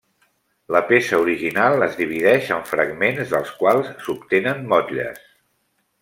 [0.75, 5.21] La peça original es divideix en fragments dels quals s'obtenen motlles.